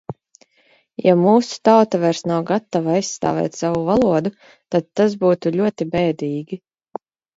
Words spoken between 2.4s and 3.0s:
gatava